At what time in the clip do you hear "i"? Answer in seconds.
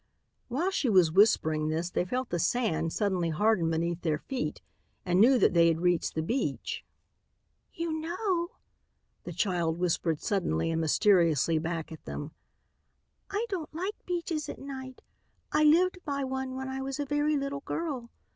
13.29-13.45, 15.51-15.63, 16.67-16.81